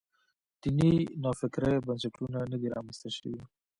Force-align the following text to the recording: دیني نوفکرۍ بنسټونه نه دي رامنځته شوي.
دیني 0.61 0.91
نوفکرۍ 1.23 1.75
بنسټونه 1.87 2.39
نه 2.51 2.57
دي 2.61 2.67
رامنځته 2.75 3.09
شوي. 3.17 3.41